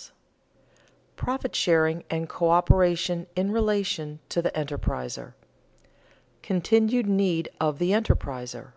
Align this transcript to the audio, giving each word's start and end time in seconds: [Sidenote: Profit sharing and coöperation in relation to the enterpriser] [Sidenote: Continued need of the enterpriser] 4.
[Sidenote: 0.00 1.16
Profit 1.16 1.54
sharing 1.54 2.04
and 2.08 2.26
coöperation 2.26 3.26
in 3.36 3.50
relation 3.52 4.18
to 4.30 4.40
the 4.40 4.50
enterpriser] 4.52 5.34
[Sidenote: 5.34 5.34
Continued 6.42 7.06
need 7.06 7.50
of 7.60 7.78
the 7.78 7.90
enterpriser] 7.90 8.62
4. 8.62 8.74